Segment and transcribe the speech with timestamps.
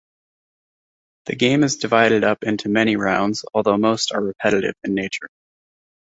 [1.25, 5.27] The game is divided up into many rounds, although most are repetitive in nature.